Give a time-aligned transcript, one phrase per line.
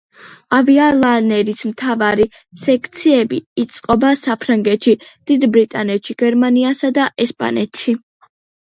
[0.59, 2.25] ავიალაინერის მთავარი
[2.63, 8.01] სექციები იწყობა საფრანგეთში, დიდ ბრიტანეთში, გერმანიასა და ესპანეთში.